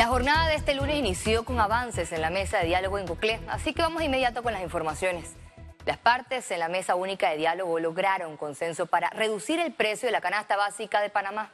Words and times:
La 0.00 0.06
jornada 0.06 0.48
de 0.48 0.54
este 0.54 0.72
lunes 0.72 0.96
inició 0.96 1.44
con 1.44 1.60
avances 1.60 2.10
en 2.12 2.22
la 2.22 2.30
mesa 2.30 2.56
de 2.56 2.68
diálogo 2.68 2.98
en 2.98 3.06
Coclé, 3.06 3.38
así 3.48 3.74
que 3.74 3.82
vamos 3.82 4.02
inmediato 4.02 4.42
con 4.42 4.54
las 4.54 4.62
informaciones. 4.62 5.36
Las 5.84 5.98
partes 5.98 6.50
en 6.50 6.58
la 6.58 6.70
mesa 6.70 6.94
única 6.94 7.28
de 7.28 7.36
diálogo 7.36 7.78
lograron 7.78 8.38
consenso 8.38 8.86
para 8.86 9.10
reducir 9.10 9.60
el 9.60 9.74
precio 9.74 10.06
de 10.08 10.12
la 10.12 10.22
canasta 10.22 10.56
básica 10.56 11.02
de 11.02 11.10
Panamá. 11.10 11.52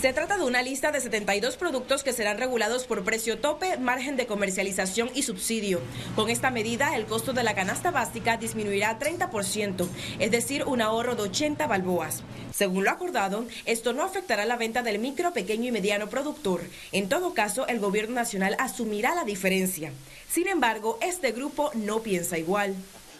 Se 0.00 0.12
trata 0.12 0.38
de 0.38 0.44
una 0.44 0.62
lista 0.62 0.92
de 0.92 1.00
72 1.00 1.56
productos 1.56 2.04
que 2.04 2.12
serán 2.12 2.38
regulados 2.38 2.84
por 2.84 3.02
precio 3.02 3.40
tope, 3.40 3.78
margen 3.78 4.16
de 4.16 4.28
comercialización 4.28 5.10
y 5.12 5.22
subsidio. 5.22 5.80
Con 6.14 6.30
esta 6.30 6.52
medida, 6.52 6.94
el 6.94 7.06
costo 7.06 7.32
de 7.32 7.42
la 7.42 7.56
canasta 7.56 7.90
básica 7.90 8.36
disminuirá 8.36 8.96
30%, 9.00 9.88
es 10.20 10.30
decir, 10.30 10.62
un 10.66 10.82
ahorro 10.82 11.16
de 11.16 11.22
80 11.22 11.66
balboas. 11.66 12.22
Según 12.54 12.84
lo 12.84 12.92
acordado, 12.92 13.44
esto 13.64 13.92
no 13.92 14.04
afectará 14.04 14.44
la 14.44 14.56
venta 14.56 14.84
del 14.84 15.00
micro, 15.00 15.32
pequeño 15.32 15.66
y 15.66 15.72
mediano 15.72 16.08
productor. 16.08 16.60
En 16.92 17.08
todo 17.08 17.34
caso, 17.34 17.66
el 17.66 17.80
gobierno 17.80 18.14
nacional 18.14 18.54
asumirá 18.60 19.16
la 19.16 19.24
diferencia. 19.24 19.90
Sin 20.30 20.46
embargo, 20.46 21.00
este 21.02 21.32
grupo 21.32 21.72
no 21.74 22.02
piensa 22.02 22.38
igual. 22.38 22.76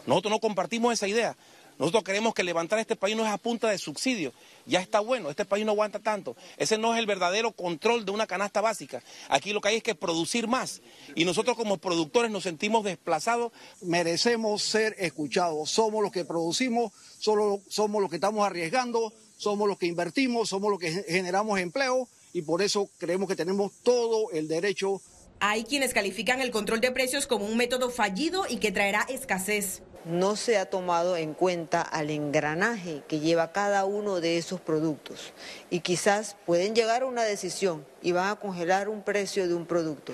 Nosotros 0.07 0.31
no 0.31 0.39
compartimos 0.39 0.93
esa 0.93 1.09
idea. 1.09 1.37
Nosotros 1.79 2.03
queremos 2.03 2.35
que 2.35 2.43
levantar 2.43 2.79
este 2.81 2.97
país 2.97 3.17
no 3.17 3.25
es 3.25 3.31
a 3.31 3.39
punta 3.39 3.69
de 3.69 3.79
subsidio. 3.79 4.33
Ya 4.67 4.81
está 4.81 4.99
bueno, 4.99 5.31
este 5.31 5.45
país 5.45 5.65
no 5.65 5.73
aguanta 5.73 6.01
tanto. 6.01 6.37
Ese 6.57 6.77
no 6.77 6.93
es 6.93 6.99
el 6.99 7.07
verdadero 7.07 7.53
control 7.53 8.05
de 8.05 8.11
una 8.11 8.27
canasta 8.27 8.61
básica. 8.61 9.03
Aquí 9.29 9.53
lo 9.53 9.61
que 9.61 9.69
hay 9.69 9.77
es 9.77 9.83
que 9.85 9.95
producir 9.95 10.49
más. 10.49 10.83
Y 11.15 11.25
nosotros 11.25 11.57
como 11.57 11.79
productores 11.79 12.33
nos 12.33 12.43
sentimos 12.43 12.83
desplazados. 12.85 13.53
Merecemos 13.81 14.63
ser 14.63 14.97
escuchados. 14.99 15.71
Somos 15.71 16.03
los 16.03 16.11
que 16.11 16.25
producimos, 16.25 16.93
solo 17.19 17.61
somos 17.69 18.03
los 18.03 18.11
que 18.11 18.17
estamos 18.17 18.45
arriesgando, 18.45 19.13
somos 19.37 19.69
los 19.69 19.79
que 19.79 19.87
invertimos, 19.87 20.49
somos 20.49 20.71
los 20.71 20.81
que 20.81 20.91
generamos 21.05 21.61
empleo 21.61 22.09
y 22.33 22.43
por 22.43 22.61
eso 22.61 22.91
creemos 22.99 23.29
que 23.29 23.37
tenemos 23.37 23.73
todo 23.85 24.33
el 24.33 24.49
derecho. 24.49 25.01
Hay 25.41 25.63
quienes 25.63 25.95
califican 25.95 26.41
el 26.41 26.51
control 26.51 26.81
de 26.81 26.91
precios 26.91 27.29
como 27.29 27.47
un 27.47 27.57
método 27.57 27.91
fallido 27.91 28.47
y 28.49 28.57
que 28.57 28.73
traerá 28.73 29.07
escasez 29.09 29.83
no 30.09 30.37
se 30.37 30.59
ha 30.59 30.67
tomado 30.67 31.17
en 31.17 31.35
cuenta 31.35 31.83
al 31.83 32.11
engranaje 32.11 33.03
que 33.07 33.21
lleva 33.21 33.53
cada 33.53 33.85
uno 33.85 34.21
de 34.21 34.39
esos 34.39 34.61
productos 34.61 35.33
y 35.71 35.81
quizás 35.81 36.37
pueden 36.47 36.75
llegar 36.75 37.03
a 37.03 37.07
una 37.07 37.25
decisión 37.25 37.85
y 38.03 38.13
van 38.13 38.31
a 38.31 38.37
congelar 38.37 38.89
un 38.89 39.03
precio 39.03 39.47
de 39.47 39.55
un 39.55 39.67
producto, 39.67 40.13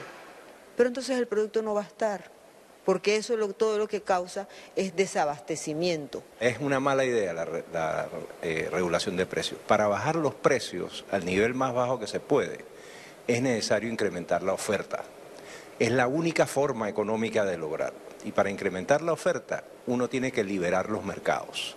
pero 0.77 0.89
entonces 0.89 1.17
el 1.17 1.28
producto 1.28 1.62
no 1.62 1.75
va 1.75 1.83
a 1.83 1.86
estar, 1.86 2.31
porque 2.84 3.17
eso 3.17 3.36
todo 3.53 3.78
lo 3.78 3.86
que 3.86 4.03
causa 4.03 4.48
es 4.75 4.97
desabastecimiento. 4.97 6.23
Es 6.41 6.58
una 6.61 6.81
mala 6.81 7.05
idea 7.05 7.33
la, 7.33 8.08
eh, 8.42 8.69
regulación 8.70 9.17
de 9.17 9.27
precios. 9.27 9.61
Para 9.67 9.86
bajar 9.86 10.17
los 10.17 10.34
precios 10.34 11.05
al 11.11 11.25
nivel 11.25 11.55
más 11.55 11.73
bajo 11.73 12.01
que 12.01 12.06
se 12.06 12.20
puede, 12.20 12.64
es 13.27 13.41
necesario 13.41 13.89
incrementar 13.89 14.42
la 14.42 14.53
oferta. 14.53 15.05
Es 15.79 15.91
la 15.91 16.06
única 16.06 16.47
forma 16.47 16.89
económica 16.89 17.45
de 17.45 17.56
lograrlo. 17.56 18.14
Y 18.25 18.33
para 18.33 18.50
incrementar 18.50 19.03
la 19.03 19.12
oferta, 19.12 19.64
uno 19.86 20.08
tiene 20.08 20.33
que 20.33 20.44
liberar 20.44 20.89
los 20.91 21.05
mercados. 21.05 21.77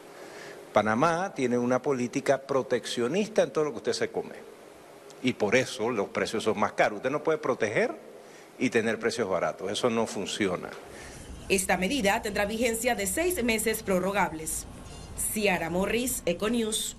Panamá 0.74 1.34
tiene 1.36 1.58
una 1.58 1.82
política 1.82 2.42
proteccionista 2.42 3.44
en 3.44 3.52
todo 3.52 3.66
lo 3.66 3.72
que 3.72 3.78
usted 3.78 3.94
se 3.94 4.10
come. 4.10 4.36
Y 5.24 5.34
por 5.34 5.56
eso 5.56 5.90
los 5.90 6.10
precios 6.10 6.44
son 6.44 6.60
más 6.60 6.74
caros. 6.74 6.98
Usted 6.98 7.10
no 7.10 7.24
puede 7.24 7.40
proteger 7.40 7.92
y 8.60 8.70
tener 8.70 9.00
precios 9.00 9.30
baratos. 9.30 9.72
Eso 9.72 9.90
no 9.90 10.06
funciona. 10.08 10.70
Esta 11.50 11.78
medida 11.78 12.22
tendrá 12.22 12.46
vigencia 12.46 12.96
de 12.96 13.08
seis 13.08 13.44
meses 13.44 13.82
prorrogables. 13.84 14.66
Ciara 15.34 15.70
Morris, 15.70 16.22
Econews. 16.26 16.96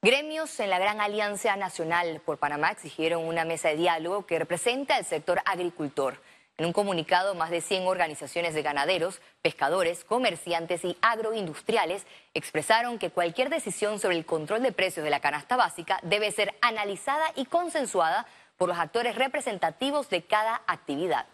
Gremios 0.00 0.60
en 0.60 0.70
la 0.70 0.78
Gran 0.78 1.00
Alianza 1.00 1.56
Nacional 1.56 2.22
por 2.24 2.38
Panamá 2.38 2.70
exigieron 2.70 3.24
una 3.24 3.44
mesa 3.44 3.70
de 3.70 3.78
diálogo 3.78 4.26
que 4.26 4.38
represente 4.38 4.92
al 4.92 5.04
sector 5.04 5.40
agricultor. 5.44 6.22
En 6.56 6.66
un 6.66 6.72
comunicado, 6.72 7.34
más 7.34 7.50
de 7.50 7.60
100 7.60 7.84
organizaciones 7.88 8.54
de 8.54 8.62
ganaderos, 8.62 9.20
pescadores, 9.42 10.04
comerciantes 10.04 10.84
y 10.84 10.96
agroindustriales 11.02 12.06
expresaron 12.32 13.00
que 13.00 13.10
cualquier 13.10 13.50
decisión 13.50 13.98
sobre 13.98 14.16
el 14.16 14.24
control 14.24 14.62
de 14.62 14.70
precios 14.70 15.02
de 15.02 15.10
la 15.10 15.18
canasta 15.18 15.56
básica 15.56 15.98
debe 16.04 16.30
ser 16.30 16.54
analizada 16.60 17.32
y 17.34 17.46
consensuada 17.46 18.24
por 18.56 18.68
los 18.68 18.78
actores 18.78 19.16
representativos 19.16 20.08
de 20.10 20.22
cada 20.22 20.62
actividad. 20.68 21.26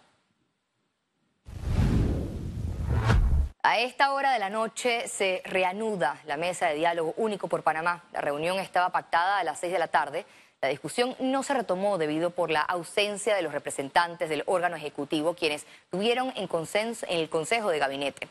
A 3.67 3.79
esta 3.79 4.13
hora 4.13 4.31
de 4.31 4.39
la 4.39 4.51
noche 4.51 5.09
se 5.09 5.41
reanuda 5.47 6.21
la 6.27 6.37
mesa 6.37 6.67
de 6.67 6.75
diálogo 6.75 7.15
único 7.17 7.49
por 7.49 7.63
Panamá. 7.63 8.05
La 8.13 8.21
reunión 8.21 8.59
estaba 8.59 8.91
pactada 8.91 9.39
a 9.39 9.43
las 9.43 9.59
seis 9.59 9.73
de 9.73 9.79
la 9.79 9.89
tarde. 9.89 10.27
La 10.61 10.69
discusión 10.69 11.17
no 11.19 11.43
se 11.43 11.55
retomó 11.55 11.97
debido 11.97 12.29
por 12.29 12.51
la 12.51 12.61
ausencia 12.61 13.35
de 13.35 13.41
los 13.41 13.55
representantes 13.55 14.29
del 14.29 14.43
órgano 14.45 14.77
ejecutivo, 14.77 15.33
quienes 15.33 15.65
tuvieron 15.91 16.31
en, 16.37 16.47
consenso, 16.47 17.07
en 17.09 17.21
el 17.21 17.31
Consejo 17.31 17.71
de 17.71 17.79
Gabinete. 17.79 18.29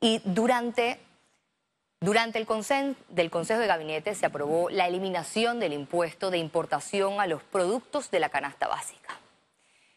Y 0.00 0.20
durante, 0.24 0.98
durante 2.00 2.40
el 2.40 2.46
consen, 2.46 2.96
del 3.08 3.30
Consejo 3.30 3.60
de 3.60 3.68
Gabinete 3.68 4.16
se 4.16 4.26
aprobó 4.26 4.68
la 4.68 4.88
eliminación 4.88 5.60
del 5.60 5.74
impuesto 5.74 6.32
de 6.32 6.38
importación 6.38 7.20
a 7.20 7.28
los 7.28 7.44
productos 7.44 8.10
de 8.10 8.18
la 8.18 8.30
canasta 8.30 8.66
básica. 8.66 9.21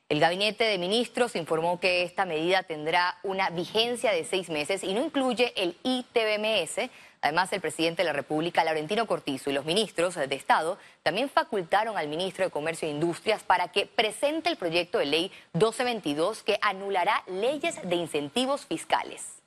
El 0.07 0.19
gabinete 0.19 0.65
de 0.65 0.77
ministros 0.77 1.35
informó 1.35 1.79
que 1.79 2.03
esta 2.03 2.25
medida 2.25 2.61
tendrá 2.61 3.17
una 3.23 3.49
vigencia 3.49 4.11
de 4.11 4.23
seis 4.23 4.49
meses 4.49 4.83
y 4.83 4.93
no 4.93 5.03
incluye 5.03 5.51
el 5.55 5.75
ITBMS. 5.81 6.91
Además, 7.21 7.51
el 7.53 7.61
presidente 7.61 8.03
de 8.03 8.09
la 8.09 8.13
República, 8.13 8.63
Laurentino 8.63 9.07
Cortizo, 9.07 9.49
y 9.49 9.53
los 9.53 9.65
ministros 9.65 10.13
de 10.13 10.35
Estado 10.35 10.77
también 11.01 11.27
facultaron 11.27 11.97
al 11.97 12.07
ministro 12.07 12.45
de 12.45 12.51
Comercio 12.51 12.87
e 12.87 12.91
Industrias 12.91 13.41
para 13.41 13.69
que 13.69 13.87
presente 13.87 14.47
el 14.49 14.57
proyecto 14.57 14.99
de 14.99 15.07
ley 15.07 15.31
1222 15.53 16.43
que 16.43 16.59
anulará 16.61 17.23
leyes 17.25 17.79
de 17.81 17.95
incentivos 17.95 18.67
fiscales. 18.67 19.41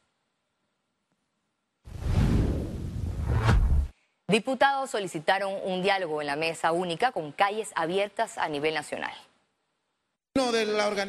Diputados 4.27 4.91
solicitaron 4.91 5.55
un 5.63 5.83
diálogo 5.83 6.21
en 6.21 6.27
la 6.27 6.37
mesa 6.37 6.73
única 6.73 7.13
con 7.13 7.31
calles 7.31 7.71
abiertas 7.77 8.39
a 8.39 8.49
nivel 8.49 8.75
nacional. 8.75 9.15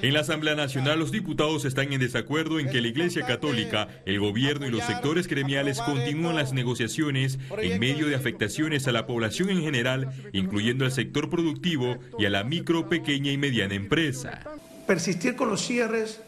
En 0.01 0.13
la 0.13 0.21
Asamblea 0.21 0.55
Nacional 0.55 0.99
los 0.99 1.11
diputados 1.11 1.63
están 1.63 1.93
en 1.93 1.99
desacuerdo 1.99 2.59
en 2.59 2.69
que 2.69 2.81
la 2.81 2.87
Iglesia 2.87 3.25
Católica, 3.25 3.87
el 4.05 4.19
gobierno 4.19 4.65
y 4.65 4.71
los 4.71 4.83
sectores 4.83 5.27
gremiales 5.27 5.79
continúen 5.81 6.35
las 6.35 6.51
negociaciones 6.51 7.37
en 7.57 7.79
medio 7.79 8.07
de 8.07 8.15
afectaciones 8.15 8.87
a 8.87 8.91
la 8.91 9.05
población 9.05 9.49
en 9.49 9.61
general, 9.61 10.11
incluyendo 10.33 10.83
al 10.83 10.91
sector 10.91 11.29
productivo 11.29 11.99
y 12.17 12.25
a 12.25 12.29
la 12.29 12.43
micro, 12.43 12.89
pequeña 12.89 13.31
y 13.31 13.37
mediana 13.37 13.75
empresa. 13.75 14.41
Persistir 14.87 15.35
con 15.35 15.49
los 15.49 15.61
cierres 15.61 16.21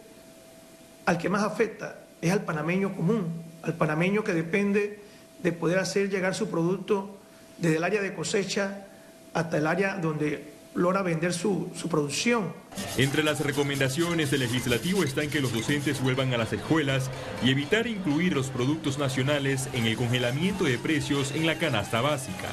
al 1.06 1.18
que 1.18 1.30
más 1.30 1.44
afecta 1.44 2.06
es 2.22 2.32
al 2.32 2.46
panameño 2.46 2.96
común, 2.96 3.44
al 3.64 3.76
panameño 3.76 4.24
que 4.24 4.34
depende 4.34 5.00
de 5.42 5.52
poder 5.52 5.80
hacer 5.80 6.10
llegar 6.10 6.36
su 6.36 6.50
producto 6.50 7.18
desde 7.58 7.78
el 7.78 7.84
área 7.84 8.02
de 8.02 8.14
cosecha 8.14 8.86
hasta 9.34 9.58
el 9.58 9.66
área 9.66 9.98
donde 9.98 10.61
logra 10.74 11.02
vender 11.02 11.34
su, 11.34 11.70
su, 11.76 11.90
producción. 11.90 12.54
Entre 12.98 13.24
las 13.24 13.42
recomendaciones 13.42 14.32
del 14.32 14.42
legislativo 14.42 15.04
están 15.04 15.30
que 15.30 15.42
los 15.42 15.54
docentes 15.54 16.02
vuelvan 16.02 16.34
a 16.34 16.38
las 16.38 16.54
escuelas 16.54 17.10
y 17.44 17.52
evitar 17.52 17.88
incluir 17.88 18.34
los 18.34 18.50
productos 18.50 18.98
nacionales 18.98 19.68
en 19.74 19.86
el 19.86 19.98
congelamiento 19.98 20.64
de 20.64 20.78
precios 20.78 21.32
en 21.32 21.46
la 21.46 21.58
canasta 21.58 22.02
básica. 22.02 22.48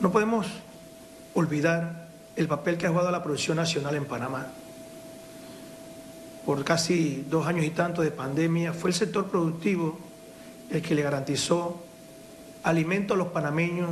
No 0.00 0.12
podemos 0.12 0.46
olvidar 1.32 2.06
el 2.36 2.48
papel 2.48 2.76
que 2.76 2.86
ha 2.86 2.90
jugado 2.90 3.10
la 3.10 3.22
producción 3.22 3.56
nacional 3.56 3.96
en 3.96 4.04
Panamá. 4.04 4.48
Por 6.44 6.64
casi 6.64 7.24
dos 7.28 7.46
años 7.46 7.64
y 7.64 7.70
tanto 7.70 8.02
de 8.02 8.10
pandemia, 8.10 8.72
fue 8.72 8.90
el 8.90 8.94
sector 8.94 9.26
productivo 9.26 9.98
el 10.70 10.82
que 10.82 10.94
le 10.94 11.02
garantizó 11.02 11.82
alimento 12.62 13.14
a 13.14 13.16
los 13.16 13.28
panameños 13.28 13.90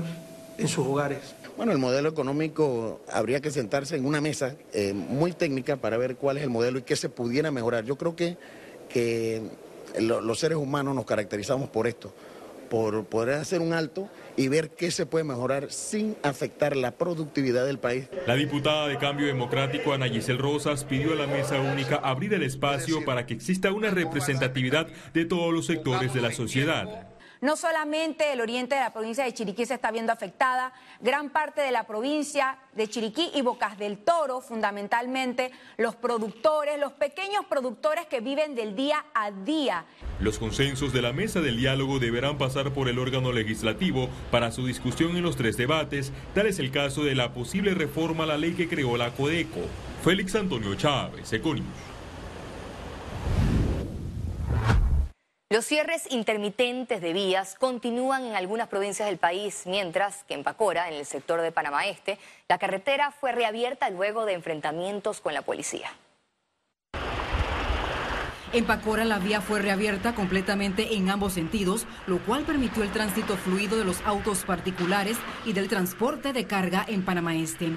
en 0.59 0.69
sus 0.69 0.87
hogares. 0.87 1.35
Bueno, 1.57 1.73
el 1.73 1.79
modelo 1.79 2.09
económico 2.09 3.01
habría 3.13 3.41
que 3.41 3.51
sentarse 3.51 3.97
en 3.97 4.07
una 4.07 4.21
mesa 4.21 4.57
eh, 4.73 4.93
muy 4.93 5.33
técnica 5.33 5.77
para 5.77 5.97
ver 5.97 6.17
cuál 6.17 6.37
es 6.37 6.43
el 6.43 6.51
modelo 6.51 6.79
y 6.79 6.83
qué 6.83 6.97
se 6.97 7.09
pudiera 7.09 7.51
mejorar. 7.51 7.85
Yo 7.85 7.97
creo 7.97 8.17
que, 8.17 8.37
que 8.89 9.43
los 10.01 10.39
seres 10.39 10.59
humanos 10.59 10.97
nos 10.97 11.05
caracterizamos 11.05 11.69
por 11.69 11.87
esto, 11.87 12.13
por 12.69 13.05
poder 13.05 13.37
hacer 13.37 13.61
un 13.61 13.73
alto 13.73 14.09
y 14.37 14.49
ver 14.49 14.71
qué 14.71 14.91
se 14.91 15.07
puede 15.07 15.25
mejorar 15.25 15.71
sin 15.71 16.17
afectar 16.25 16.77
la 16.77 16.91
productividad 16.91 17.65
del 17.67 17.79
país. 17.79 18.09
La 18.27 18.35
diputada 18.35 18.89
de 18.89 18.99
Cambio 18.99 19.29
Democrático, 19.29 19.93
Ana 19.93 20.09
Giselle 20.09 20.41
Rosas, 20.41 20.83
pidió 20.83 21.13
a 21.13 21.15
la 21.17 21.29
mesa 21.29 21.61
única 21.61 21.97
abrir 21.97 22.35
el 22.35 22.43
espacio 22.43 23.05
para 23.05 23.27
que 23.27 23.35
exista 23.35 23.71
una 23.71 23.91
representatividad 23.91 24.89
de 25.13 25.25
todos 25.25 25.55
los 25.55 25.67
sectores 25.67 26.13
de 26.13 26.21
la 26.21 26.33
sociedad 26.33 27.14
No 27.45 27.57
solamente 27.57 28.33
el 28.33 28.41
oriente 28.41 28.75
de 28.75 28.81
la 28.81 28.91
provincia 28.91 29.23
de 29.23 29.35
Chiriquí 29.35 29.67
se 29.67 29.75
está 29.75 29.91
viendo 29.91 30.11
afectada, 30.11 30.73
gran 31.03 31.29
parte 31.29 31.61
de 31.61 31.73
la 31.73 31.85
provincia 31.85 32.57
de 32.73 32.89
Chiriquí 32.89 33.33
y 33.35 33.43
Bocas 33.43 33.77
del 33.77 33.99
Toro, 33.99 34.41
fundamentalmente 34.41 35.51
los 35.77 35.95
productores, 35.95 36.81
los 36.81 36.93
pequeños 36.93 37.45
productores 37.45 38.07
que 38.07 38.21
viven 38.21 38.55
del 38.55 38.75
día 38.75 39.05
a 39.13 39.31
día. 39.31 39.85
Los 40.21 40.39
consensos 40.39 40.95
de 40.95 41.03
la 41.03 41.13
mesa 41.13 41.43
del 41.43 41.59
diálogo 41.59 41.99
deberán 41.99 42.39
pasar 42.39 42.73
por 42.73 42.89
el 42.89 42.99
órgano 42.99 43.31
legislativo 43.31 44.09
para 44.31 44.51
su 44.51 44.65
discusión 44.65 45.15
en 45.15 45.23
los 45.23 45.37
tres 45.37 45.59
debates, 45.59 46.15
tal 46.35 46.47
es 46.47 46.59
el 46.59 46.71
caso 46.71 47.05
de 47.05 47.15
la 47.15 47.35
posible 47.35 47.75
reforma 47.75 48.25
a 48.25 48.29
la 48.29 48.39
ley 48.39 48.55
que 48.55 48.71
creó 48.71 48.97
la 48.97 49.11
Codeco. 49.11 49.61
Félix 50.03 50.35
Antonio 50.35 50.75
Chávez, 50.77 51.31
Econius. 51.31 51.94
Los 55.55 55.67
cierres 55.67 56.09
intermitentes 56.11 57.01
de 57.01 57.13
vías 57.13 57.55
continúan 57.55 58.25
en 58.25 58.35
algunas 58.35 58.67
provincias 58.67 59.09
del 59.09 59.19
país, 59.19 59.63
mientras 59.67 60.25
que 60.25 60.35
en 60.35 60.43
Pacora, 60.43 60.89
en 60.89 60.95
el 60.95 61.07
sector 61.07 61.41
de 61.43 61.53
Panamá 61.53 61.87
Este, 61.87 62.19
la 62.49 62.59
carretera 62.59 63.13
fue 63.13 63.31
reabierta 63.31 63.89
luego 63.89 64.25
de 64.25 64.33
enfrentamientos 64.33 65.21
con 65.21 65.33
la 65.33 65.43
policía. 65.43 65.93
En 68.53 68.65
Pacora 68.65 69.05
la 69.05 69.21
vía 69.21 69.41
fue 69.41 69.63
reabierta 69.63 70.17
completamente 70.17 70.97
en 70.97 71.09
ambos 71.09 71.35
sentidos, 71.35 71.87
lo 72.09 72.19
cual 72.19 72.43
permitió 72.43 72.83
el 72.83 72.91
tránsito 72.91 73.37
fluido 73.37 73.79
de 73.79 73.85
los 73.85 74.01
autos 74.05 74.45
particulares 74.45 75.19
y 75.45 75.53
del 75.53 75.69
transporte 75.69 76.33
de 76.33 76.49
carga 76.49 76.85
en 76.89 77.05
Panamá 77.05 77.37
Este. 77.37 77.71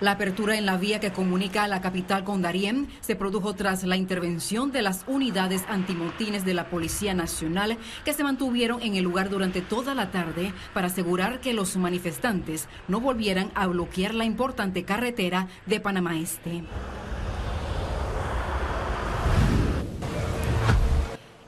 La 0.00 0.10
apertura 0.10 0.58
en 0.58 0.66
la 0.66 0.76
vía 0.76 1.00
que 1.00 1.10
comunica 1.10 1.64
a 1.64 1.68
la 1.68 1.80
capital 1.80 2.22
con 2.22 2.42
Darién 2.42 2.88
se 3.00 3.16
produjo 3.16 3.54
tras 3.54 3.82
la 3.84 3.96
intervención 3.96 4.70
de 4.70 4.82
las 4.82 5.04
unidades 5.06 5.64
antimotines 5.68 6.44
de 6.44 6.52
la 6.52 6.68
Policía 6.68 7.14
Nacional 7.14 7.78
que 8.04 8.12
se 8.12 8.22
mantuvieron 8.22 8.82
en 8.82 8.96
el 8.96 9.04
lugar 9.04 9.30
durante 9.30 9.62
toda 9.62 9.94
la 9.94 10.10
tarde 10.10 10.52
para 10.74 10.88
asegurar 10.88 11.40
que 11.40 11.54
los 11.54 11.78
manifestantes 11.78 12.68
no 12.88 13.00
volvieran 13.00 13.50
a 13.54 13.68
bloquear 13.68 14.14
la 14.14 14.26
importante 14.26 14.84
carretera 14.84 15.48
de 15.64 15.80
Panamá 15.80 16.18
Este. 16.18 16.62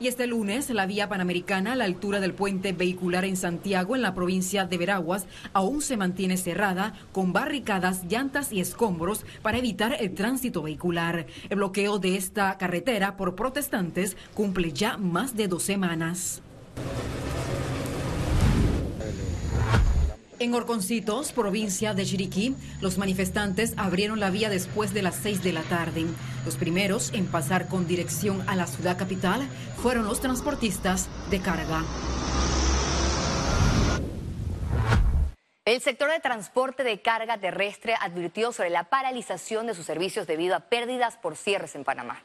Y 0.01 0.07
este 0.07 0.27
lunes, 0.27 0.69
la 0.69 0.85
vía 0.85 1.09
panamericana 1.09 1.73
a 1.73 1.75
la 1.75 1.83
altura 1.83 2.21
del 2.21 2.33
puente 2.33 2.71
vehicular 2.71 3.25
en 3.25 3.35
Santiago, 3.35 3.97
en 3.97 4.01
la 4.01 4.15
provincia 4.15 4.63
de 4.63 4.77
Veraguas, 4.77 5.25
aún 5.51 5.81
se 5.81 5.97
mantiene 5.97 6.37
cerrada 6.37 6.93
con 7.11 7.33
barricadas, 7.33 8.05
llantas 8.05 8.53
y 8.53 8.61
escombros 8.61 9.25
para 9.41 9.57
evitar 9.57 9.97
el 9.99 10.15
tránsito 10.15 10.61
vehicular. 10.61 11.27
El 11.49 11.57
bloqueo 11.57 11.99
de 11.99 12.15
esta 12.15 12.57
carretera 12.57 13.17
por 13.17 13.35
protestantes 13.35 14.15
cumple 14.33 14.71
ya 14.71 14.95
más 14.97 15.35
de 15.35 15.49
dos 15.49 15.63
semanas. 15.63 16.41
En 20.39 20.53
Orconcitos, 20.53 21.33
provincia 21.33 21.93
de 21.93 22.05
Chiriquí, 22.05 22.55
los 22.79 22.97
manifestantes 22.97 23.73
abrieron 23.75 24.21
la 24.21 24.29
vía 24.29 24.49
después 24.49 24.93
de 24.93 25.01
las 25.01 25.15
seis 25.15 25.43
de 25.43 25.51
la 25.51 25.63
tarde. 25.63 26.05
Los 26.45 26.55
primeros 26.55 27.13
en 27.13 27.27
pasar 27.27 27.67
con 27.67 27.87
dirección 27.87 28.41
a 28.47 28.55
la 28.55 28.65
ciudad 28.65 28.97
capital 28.97 29.45
fueron 29.81 30.05
los 30.05 30.21
transportistas 30.21 31.09
de 31.29 31.41
carga. 31.41 31.83
El 35.65 35.81
sector 35.81 36.09
de 36.09 36.21
transporte 36.21 36.85
de 36.85 37.01
carga 37.01 37.37
terrestre 37.37 37.95
advirtió 37.99 38.53
sobre 38.53 38.69
la 38.69 38.85
paralización 38.85 39.67
de 39.67 39.73
sus 39.73 39.85
servicios 39.85 40.25
debido 40.25 40.55
a 40.55 40.61
pérdidas 40.61 41.17
por 41.17 41.35
cierres 41.35 41.75
en 41.75 41.83
Panamá. 41.83 42.23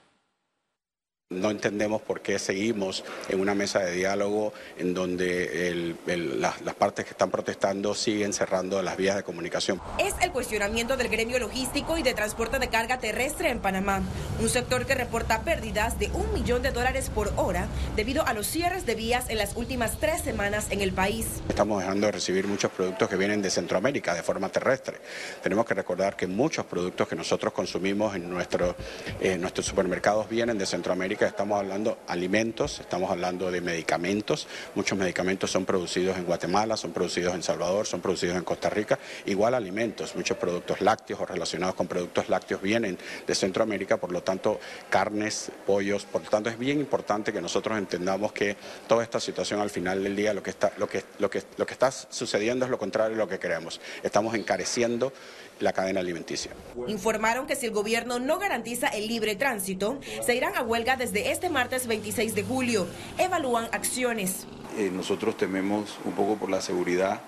No 1.30 1.50
entendemos 1.50 2.02
por 2.02 2.20
qué 2.20 2.38
seguimos 2.38 3.02
en 3.30 3.40
una 3.40 3.54
mesa 3.54 3.80
de 3.80 3.92
diálogo 3.92 4.52
en 4.76 4.92
donde 4.92 5.96
las, 6.06 6.74
partes 6.74 7.06
que 7.06 7.12
están 7.12 7.30
protestando 7.30 7.94
siguen 7.94 8.34
cerrando 8.34 8.82
las 8.82 8.98
vías 8.98 9.16
de 9.16 9.22
comunicación. 9.22 9.80
Es 9.98 10.14
el 10.20 10.32
cuestionamiento 10.32 10.98
del 10.98 11.08
gremio 11.08 11.38
logístico 11.38 11.96
y 11.96 12.02
de 12.02 12.12
transporte 12.12 12.58
de 12.58 12.68
carga 12.68 12.98
terrestre 12.98 13.48
en 13.48 13.60
Panamá, 13.60 14.02
un 14.38 14.50
sector 14.50 14.84
que 14.84 14.94
reporta 14.94 15.40
pérdidas 15.42 15.98
de 15.98 16.10
un 16.12 16.30
millón 16.34 16.60
de 16.60 16.72
dólares 16.72 17.08
por 17.08 17.32
hora 17.36 17.68
debido 17.96 18.26
a 18.26 18.34
los 18.34 18.46
cierres 18.46 18.84
de 18.84 18.94
vías 18.94 19.30
en 19.30 19.38
las 19.38 19.56
últimas 19.56 19.98
tres 19.98 20.20
semanas 20.20 20.66
en 20.70 20.82
el 20.82 20.92
país. 20.92 21.26
Estamos 21.48 21.80
dejando 21.80 22.06
de 22.06 22.12
recibir 22.12 22.46
muchos 22.46 22.70
productos 22.70 23.08
que 23.08 23.16
vienen 23.16 23.40
de 23.40 23.48
Centroamérica 23.48 24.14
de 24.14 24.22
forma 24.22 24.50
terrestre. 24.50 24.98
Tenemos 25.42 25.64
que 25.64 25.72
recordar 25.72 26.16
que 26.16 26.26
muchos 26.26 26.66
productos 26.66 27.08
que 27.08 27.16
nosotros 27.16 27.54
consumimos 27.54 28.14
en, 28.14 28.28
nuestro, 28.28 28.76
en 29.20 29.40
nuestros 29.40 29.64
supermercados 29.64 30.28
vienen 30.28 30.58
de 30.58 30.66
Centroamérica 30.66 31.13
estamos 31.22 31.58
hablando 31.58 31.98
alimentos, 32.08 32.80
estamos 32.80 33.10
hablando 33.10 33.50
de 33.50 33.60
medicamentos. 33.60 34.48
Muchos 34.74 34.98
medicamentos 34.98 35.50
son 35.50 35.64
producidos 35.64 36.16
en 36.16 36.24
Guatemala, 36.24 36.76
son 36.76 36.92
producidos 36.92 37.34
en 37.34 37.42
Salvador, 37.42 37.86
son 37.86 38.00
producidos 38.00 38.36
en 38.36 38.42
Costa 38.42 38.68
Rica. 38.70 38.98
Igual 39.26 39.54
alimentos, 39.54 40.16
muchos 40.16 40.36
productos 40.36 40.80
lácteos 40.80 41.20
o 41.20 41.26
relacionados 41.26 41.76
con 41.76 41.86
productos 41.86 42.28
lácteos 42.28 42.60
vienen 42.60 42.98
de 43.26 43.34
Centroamérica, 43.34 43.98
por 43.98 44.10
lo 44.10 44.22
tanto 44.22 44.58
carnes, 44.90 45.52
pollos, 45.66 46.04
por 46.04 46.24
lo 46.24 46.30
tanto 46.30 46.50
es 46.50 46.58
bien 46.58 46.80
importante 46.80 47.32
que 47.32 47.40
nosotros 47.40 47.78
entendamos 47.78 48.32
que 48.32 48.56
toda 48.88 49.02
esta 49.02 49.20
situación 49.20 49.60
al 49.60 49.70
final 49.70 50.02
del 50.02 50.16
día 50.16 50.34
lo 50.34 50.42
que 50.42 50.50
está, 50.50 50.72
lo 50.78 50.88
que, 50.88 51.04
lo 51.18 51.30
que, 51.30 51.42
lo 51.56 51.66
que 51.66 51.72
está 51.72 51.92
sucediendo 51.92 52.64
es 52.64 52.70
lo 52.70 52.78
contrario 52.78 53.16
de 53.16 53.22
lo 53.22 53.28
que 53.28 53.38
queremos. 53.38 53.80
Estamos 54.02 54.34
encareciendo 54.34 55.12
la 55.60 55.72
cadena 55.72 56.00
alimenticia. 56.00 56.52
Informaron 56.88 57.46
que 57.46 57.56
si 57.56 57.66
el 57.66 57.72
gobierno 57.72 58.18
no 58.18 58.38
garantiza 58.38 58.88
el 58.88 59.06
libre 59.06 59.36
tránsito, 59.36 59.98
se 60.24 60.34
irán 60.34 60.56
a 60.56 60.62
huelga 60.62 60.96
desde 60.96 61.30
este 61.30 61.48
martes 61.48 61.86
26 61.86 62.34
de 62.34 62.42
julio. 62.42 62.86
Evalúan 63.18 63.68
acciones. 63.72 64.46
Eh, 64.76 64.90
nosotros 64.92 65.36
tememos 65.36 65.98
un 66.04 66.12
poco 66.12 66.36
por 66.36 66.50
la 66.50 66.60
seguridad 66.60 67.20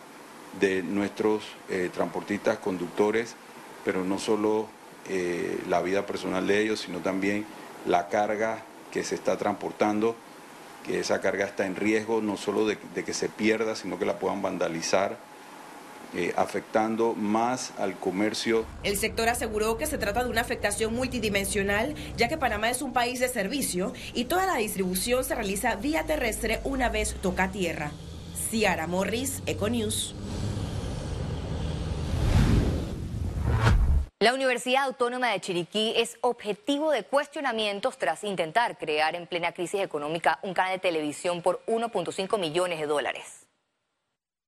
de 0.60 0.82
nuestros 0.82 1.44
eh, 1.68 1.90
transportistas, 1.92 2.58
conductores, 2.58 3.34
pero 3.84 4.04
no 4.04 4.18
solo 4.18 4.68
eh, 5.08 5.60
la 5.68 5.80
vida 5.82 6.06
personal 6.06 6.46
de 6.46 6.60
ellos, 6.60 6.80
sino 6.80 6.98
también 6.98 7.46
la 7.86 8.08
carga 8.08 8.58
que 8.90 9.04
se 9.04 9.14
está 9.14 9.36
transportando, 9.36 10.16
que 10.84 11.00
esa 11.00 11.20
carga 11.20 11.44
está 11.44 11.66
en 11.66 11.76
riesgo 11.76 12.20
no 12.20 12.36
solo 12.36 12.66
de 12.66 12.76
que 12.76 13.12
se 13.12 13.28
pierda, 13.28 13.76
sino 13.76 13.98
que 13.98 14.06
la 14.06 14.18
puedan 14.18 14.42
vandalizar 14.42 15.18
eh, 16.16 16.32
afectando 16.36 17.12
más 17.12 17.72
al 17.78 17.96
comercio. 17.98 18.64
El 18.82 18.96
sector 18.96 19.28
aseguró 19.28 19.76
que 19.76 19.86
se 19.86 19.98
trata 19.98 20.24
de 20.24 20.30
una 20.30 20.40
afectación 20.40 20.94
multidimensional, 20.94 21.94
ya 22.16 22.28
que 22.28 22.38
Panamá 22.38 22.70
es 22.70 22.80
un 22.80 22.94
país 22.94 23.20
de 23.20 23.28
servicio 23.28 23.92
y 24.14 24.24
toda 24.24 24.46
la 24.46 24.56
distribución 24.56 25.24
se 25.24 25.34
realiza 25.34 25.76
vía 25.76 26.04
terrestre 26.04 26.60
una 26.64 26.88
vez 26.88 27.16
toca 27.20 27.50
tierra. 27.50 27.92
Ciara 28.50 28.86
Morris, 28.86 29.42
Econews. 29.44 30.14
La 34.18 34.32
Universidad 34.32 34.84
Autónoma 34.84 35.28
de 35.28 35.40
Chiriquí 35.40 35.92
es 35.96 36.16
objetivo 36.22 36.90
de 36.90 37.04
cuestionamientos 37.04 37.98
tras 37.98 38.24
intentar 38.24 38.78
crear 38.78 39.14
en 39.14 39.26
plena 39.26 39.52
crisis 39.52 39.82
económica 39.82 40.38
un 40.42 40.54
canal 40.54 40.72
de 40.72 40.78
televisión 40.78 41.42
por 41.42 41.62
1.5 41.66 42.38
millones 42.40 42.80
de 42.80 42.86
dólares. 42.86 43.45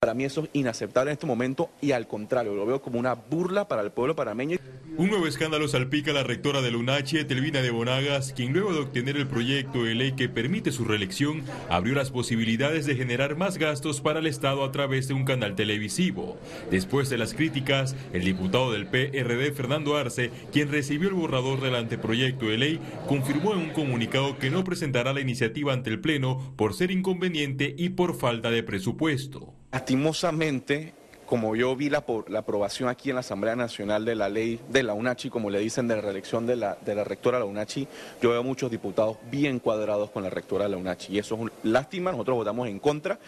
Para 0.00 0.14
mí 0.14 0.22
eso 0.24 0.44
es 0.44 0.50
inaceptable 0.52 1.10
en 1.10 1.14
este 1.14 1.26
momento 1.26 1.70
y 1.80 1.90
al 1.90 2.06
contrario, 2.06 2.54
lo 2.54 2.64
veo 2.64 2.80
como 2.80 3.00
una 3.00 3.14
burla 3.14 3.66
para 3.66 3.82
el 3.82 3.90
pueblo 3.90 4.14
panameño. 4.14 4.56
Un 4.96 5.10
nuevo 5.10 5.26
escándalo 5.26 5.66
salpica 5.66 6.12
a 6.12 6.14
la 6.14 6.22
rectora 6.22 6.62
de 6.62 6.70
la 6.70 7.02
Telvina 7.02 7.62
de 7.62 7.70
Bonagas, 7.72 8.32
quien 8.32 8.52
luego 8.52 8.72
de 8.72 8.78
obtener 8.78 9.16
el 9.16 9.26
proyecto 9.26 9.82
de 9.82 9.96
ley 9.96 10.12
que 10.12 10.28
permite 10.28 10.70
su 10.70 10.84
reelección, 10.84 11.42
abrió 11.68 11.96
las 11.96 12.12
posibilidades 12.12 12.86
de 12.86 12.94
generar 12.94 13.36
más 13.36 13.58
gastos 13.58 14.00
para 14.00 14.20
el 14.20 14.28
Estado 14.28 14.62
a 14.62 14.70
través 14.70 15.08
de 15.08 15.14
un 15.14 15.24
canal 15.24 15.56
televisivo. 15.56 16.38
Después 16.70 17.10
de 17.10 17.18
las 17.18 17.34
críticas, 17.34 17.96
el 18.12 18.22
diputado 18.22 18.70
del 18.70 18.86
PRD, 18.86 19.50
Fernando 19.50 19.96
Arce, 19.96 20.30
quien 20.52 20.70
recibió 20.70 21.08
el 21.08 21.16
borrador 21.16 21.60
del 21.60 21.74
anteproyecto 21.74 22.46
de 22.46 22.56
ley, 22.56 22.80
confirmó 23.08 23.52
en 23.52 23.58
un 23.58 23.70
comunicado 23.70 24.38
que 24.38 24.50
no 24.50 24.62
presentará 24.62 25.12
la 25.12 25.20
iniciativa 25.20 25.72
ante 25.72 25.90
el 25.90 26.00
Pleno 26.00 26.54
por 26.56 26.72
ser 26.72 26.92
inconveniente 26.92 27.74
y 27.76 27.88
por 27.88 28.16
falta 28.16 28.52
de 28.52 28.62
presupuesto. 28.62 29.57
Lastimosamente, 29.70 30.94
como 31.26 31.54
yo 31.54 31.76
vi 31.76 31.90
la, 31.90 32.02
la, 32.28 32.38
aprobación 32.38 32.88
aquí 32.88 33.10
en 33.10 33.16
la 33.16 33.20
Asamblea 33.20 33.54
Nacional 33.54 34.06
de 34.06 34.14
la 34.14 34.30
ley 34.30 34.58
de 34.70 34.82
la 34.82 34.94
UNACHI, 34.94 35.28
como 35.28 35.50
le 35.50 35.58
dicen, 35.58 35.86
de 35.86 35.96
la 35.96 36.00
reelección 36.00 36.46
de 36.46 36.56
la, 36.56 36.78
de 36.80 36.94
la 36.94 37.04
rectora 37.04 37.36
de 37.36 37.44
la 37.44 37.50
UNACHI, 37.50 37.86
yo 38.22 38.30
veo 38.30 38.42
muchos 38.42 38.70
diputados 38.70 39.18
bien 39.30 39.58
cuadrados 39.58 40.10
con 40.10 40.22
la 40.22 40.30
rectora 40.30 40.64
de 40.64 40.70
la 40.70 40.78
UNACHI. 40.78 41.16
Y 41.16 41.18
eso 41.18 41.34
es 41.34 41.40
una 41.42 41.52
lástima, 41.64 42.12
nosotros 42.12 42.38
votamos 42.38 42.66
en 42.66 42.78
contra. 42.78 43.18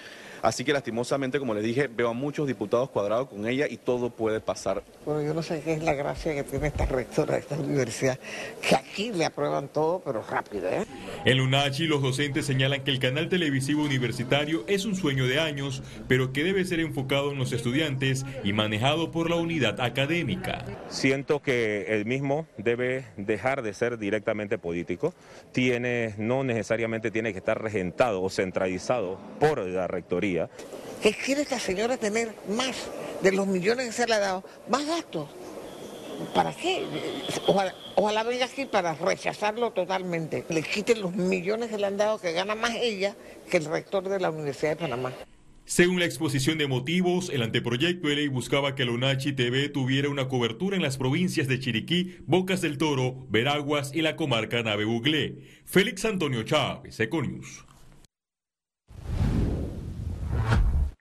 Así 0.41 0.65
que 0.65 0.73
lastimosamente, 0.73 1.39
como 1.39 1.53
les 1.53 1.63
dije, 1.63 1.89
veo 1.89 2.09
a 2.09 2.13
muchos 2.15 2.47
diputados 2.47 2.89
cuadrados 2.89 3.29
con 3.29 3.47
ella 3.47 3.67
y 3.69 3.77
todo 3.77 4.09
puede 4.09 4.41
pasar. 4.41 4.83
Bueno, 5.05 5.21
yo 5.21 5.35
no 5.35 5.43
sé 5.43 5.61
qué 5.61 5.75
es 5.75 5.83
la 5.83 5.93
gracia 5.93 6.35
que 6.35 6.45
tiene 6.45 6.69
esta 6.69 6.87
rectora 6.87 7.35
de 7.35 7.41
esta 7.41 7.57
universidad, 7.57 8.19
que 8.67 8.77
aquí 8.77 9.13
le 9.13 9.27
aprueban 9.27 9.69
todo, 9.69 10.01
pero 10.03 10.23
rápido. 10.23 10.71
¿eh? 10.71 10.87
En 11.27 11.37
Lunachi, 11.37 11.87
los 11.87 12.01
docentes 12.01 12.47
señalan 12.47 12.83
que 12.83 12.91
el 12.91 12.99
canal 12.99 13.29
televisivo 13.29 13.83
universitario 13.83 14.65
es 14.67 14.87
un 14.87 14.97
sueño 14.97 15.27
de 15.27 15.39
años, 15.39 15.83
pero 16.09 16.33
que 16.33 16.43
debe 16.43 16.65
ser 16.65 16.81
enfocado 16.81 17.31
en 17.33 17.39
los 17.39 17.53
estudiantes 17.53 18.25
y 18.43 18.55
manejado 18.55 19.11
por 19.11 19.29
la 19.29 19.37
unidad 19.37 19.83
académica. 19.83 20.65
Siento 20.89 21.43
que 21.43 21.87
el 21.89 22.07
mismo 22.07 22.47
debe 22.57 23.05
dejar 23.19 23.61
de 23.61 23.75
ser 23.75 23.99
directamente 23.99 24.57
político, 24.57 25.13
tiene, 25.53 26.15
no 26.17 26.43
necesariamente 26.43 27.11
tiene 27.11 27.33
que 27.33 27.39
estar 27.39 27.61
regentado 27.61 28.23
o 28.23 28.31
centralizado 28.31 29.21
por 29.39 29.59
la 29.59 29.87
rectoría. 29.87 30.49
¿Qué 31.03 31.13
quiere 31.13 31.43
esta 31.43 31.59
señora 31.59 31.99
tener 31.99 32.35
más 32.49 32.89
de 33.23 33.33
los 33.33 33.47
millones 33.47 33.87
que 33.87 33.93
se 33.93 34.07
le 34.07 34.15
ha 34.15 34.21
dado? 34.21 34.45
Más 34.71 34.87
gastos. 34.87 35.29
¿Para 36.35 36.53
qué? 36.53 36.85
Ojalá, 37.97 38.23
venga 38.23 38.47
aquí 38.47 38.67
para 38.67 38.95
rechazarlo 38.95 39.73
totalmente. 39.73 40.45
Le 40.49 40.63
quiten 40.63 41.01
los 41.01 41.15
millones 41.15 41.71
que 41.71 41.79
le 41.79 41.87
han 41.87 41.97
dado, 41.97 42.21
que 42.21 42.33
gana 42.33 42.55
más 42.55 42.75
ella 42.75 43.17
que 43.51 43.57
el 43.57 43.65
rector 43.65 44.09
de 44.09 44.21
la 44.21 44.31
Universidad 44.31 44.71
de 44.71 44.77
Panamá. 44.77 45.13
Según 45.65 46.01
la 46.01 46.05
exposición 46.05 46.59
de 46.59 46.67
motivos, 46.67 47.31
el 47.31 47.43
anteproyecto 47.43 48.09
de 48.09 48.17
ley 48.17 48.29
buscaba 48.29 48.75
que 48.75 48.85
Lunachi 48.85 49.33
TV 49.33 49.69
tuviera 49.69 50.09
una 50.09 50.27
cobertura 50.27 50.75
en 50.75 50.83
las 50.83 50.97
provincias 50.97 51.47
de 51.47 51.61
Chiriquí, 51.61 52.17
Bocas 52.27 52.61
del 52.61 52.77
Toro, 52.77 53.27
Veraguas 53.29 53.93
y 53.95 54.03
la 54.03 54.17
comarca 54.17 54.63
Nave 54.65 54.85
Buglé. 54.85 55.37
Félix 55.65 56.05
Antonio 56.05 56.43
Chávez, 56.43 56.99
Econius. 56.99 57.65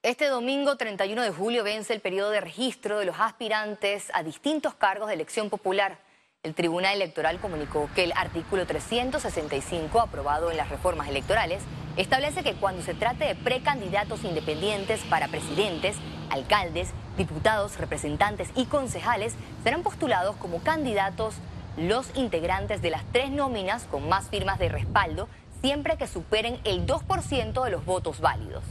Este 0.10 0.26
domingo 0.26 0.76
31 0.76 1.22
de 1.22 1.30
julio 1.30 1.64
vence 1.64 1.94
el 1.94 2.00
periodo 2.00 2.32
de 2.32 2.42
registro 2.42 2.98
de 2.98 3.06
los 3.06 3.20
aspirantes 3.20 4.10
a 4.16 4.24
distintos 4.24 4.74
cargos 4.74 5.08
de 5.08 5.14
elección 5.14 5.52
popular. 5.52 6.00
El 6.42 6.56
Tribunal 6.56 6.96
Electoral 6.96 7.40
comunicó 7.40 7.88
que 7.94 8.06
el 8.06 8.14
artículo 8.14 8.66
365, 8.66 10.02
aprobado 10.02 10.50
en 10.50 10.58
las 10.58 10.70
reformas 10.70 11.10
electorales, 11.10 11.62
establece 11.96 12.42
que 12.42 12.56
cuando 12.56 12.82
se 12.82 12.96
trate 12.96 13.26
de 13.26 13.36
precandidatos 13.36 14.24
independientes 14.24 15.00
para 15.12 15.28
presidentes, 15.28 15.96
alcaldes, 16.32 16.90
diputados, 17.16 17.78
representantes 17.78 18.50
y 18.56 18.66
concejales, 18.66 19.36
serán 19.64 19.84
postulados 19.84 20.36
como 20.38 20.64
candidatos 20.64 21.36
los 21.78 22.10
integrantes 22.18 22.82
de 22.82 22.90
las 22.90 23.04
tres 23.12 23.30
nóminas 23.30 23.84
con 23.84 24.10
más 24.10 24.28
firmas 24.30 24.58
de 24.58 24.70
respaldo, 24.70 25.30
siempre 25.62 25.98
que 25.98 26.08
superen 26.08 26.60
el 26.64 26.88
2% 26.88 27.64
de 27.64 27.70
los 27.70 27.86
votos 27.86 28.20
válidos. 28.22 28.64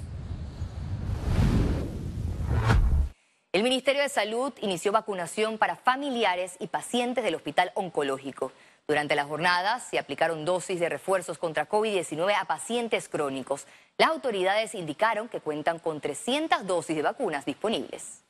El 3.58 3.64
Ministerio 3.64 4.02
de 4.02 4.08
Salud 4.08 4.52
inició 4.60 4.92
vacunación 4.92 5.58
para 5.58 5.74
familiares 5.74 6.54
y 6.60 6.68
pacientes 6.68 7.24
del 7.24 7.34
Hospital 7.34 7.72
Oncológico. 7.74 8.52
Durante 8.86 9.16
la 9.16 9.24
jornada 9.24 9.80
se 9.80 9.98
aplicaron 9.98 10.44
dosis 10.44 10.78
de 10.78 10.88
refuerzos 10.88 11.38
contra 11.38 11.68
COVID-19 11.68 12.36
a 12.40 12.44
pacientes 12.44 13.08
crónicos. 13.08 13.66
Las 13.96 14.10
autoridades 14.10 14.76
indicaron 14.76 15.28
que 15.28 15.40
cuentan 15.40 15.80
con 15.80 16.00
300 16.00 16.68
dosis 16.68 16.94
de 16.94 17.02
vacunas 17.02 17.46
disponibles. 17.46 18.22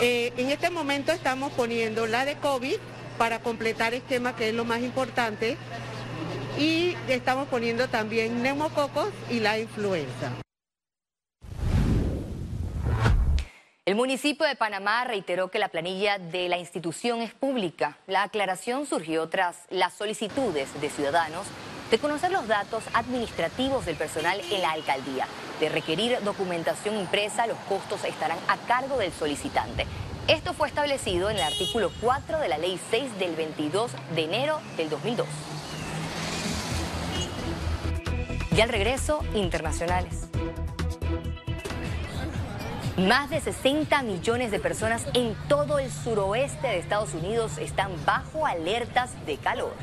Eh, 0.00 0.32
en 0.36 0.48
este 0.52 0.70
momento 0.70 1.10
estamos 1.10 1.52
poniendo 1.54 2.06
la 2.06 2.24
de 2.24 2.36
COVID 2.36 2.76
para 3.18 3.40
completar 3.40 3.94
esquema, 3.94 4.36
que 4.36 4.50
es 4.50 4.54
lo 4.54 4.64
más 4.64 4.78
importante, 4.78 5.56
y 6.56 6.94
estamos 7.08 7.48
poniendo 7.48 7.88
también 7.88 8.44
neumococos 8.44 9.08
y 9.28 9.40
la 9.40 9.58
influenza. 9.58 10.43
El 13.86 13.96
municipio 13.96 14.46
de 14.46 14.56
Panamá 14.56 15.04
reiteró 15.04 15.50
que 15.50 15.58
la 15.58 15.68
planilla 15.68 16.18
de 16.18 16.48
la 16.48 16.56
institución 16.56 17.20
es 17.20 17.34
pública. 17.34 17.98
La 18.06 18.22
aclaración 18.22 18.86
surgió 18.86 19.28
tras 19.28 19.58
las 19.68 19.92
solicitudes 19.92 20.70
de 20.80 20.88
ciudadanos 20.88 21.46
de 21.90 21.98
conocer 21.98 22.32
los 22.32 22.48
datos 22.48 22.82
administrativos 22.94 23.84
del 23.84 23.96
personal 23.96 24.40
en 24.50 24.62
la 24.62 24.70
alcaldía. 24.70 25.26
De 25.60 25.68
requerir 25.68 26.16
documentación 26.24 26.98
impresa, 26.98 27.46
los 27.46 27.58
costos 27.68 28.04
estarán 28.04 28.38
a 28.48 28.56
cargo 28.66 28.96
del 28.96 29.12
solicitante. 29.12 29.86
Esto 30.28 30.54
fue 30.54 30.68
establecido 30.68 31.28
en 31.28 31.36
el 31.36 31.42
artículo 31.42 31.92
4 32.00 32.38
de 32.38 32.48
la 32.48 32.56
Ley 32.56 32.80
6 32.90 33.18
del 33.18 33.36
22 33.36 33.92
de 34.14 34.24
enero 34.24 34.62
del 34.78 34.88
2002. 34.88 35.26
Y 38.56 38.60
al 38.62 38.70
regreso, 38.70 39.22
internacionales. 39.34 40.23
Más 42.96 43.28
de 43.28 43.40
60 43.40 44.02
millones 44.02 44.52
de 44.52 44.60
personas 44.60 45.04
en 45.14 45.34
todo 45.48 45.80
el 45.80 45.90
suroeste 45.90 46.68
de 46.68 46.78
Estados 46.78 47.12
Unidos 47.12 47.58
están 47.58 47.90
bajo 48.06 48.46
alertas 48.46 49.10
de 49.26 49.36
calor. 49.36 49.74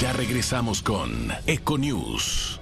Ya 0.00 0.12
regresamos 0.12 0.82
con 0.82 1.32
Econews. 1.48 2.60